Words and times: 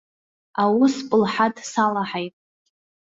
Аус 0.63 0.95
пылҳаҭ 1.09 1.55
салаҳаит. 1.71 2.33